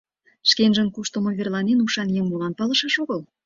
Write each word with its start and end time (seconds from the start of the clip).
Шкенжын 0.49 0.87
кушто 0.95 1.17
мо 1.23 1.31
верланен, 1.37 1.79
ушан 1.85 2.09
еҥ 2.19 2.25
молан 2.27 2.53
палышаш 2.59 2.95
огыл? 3.03 3.19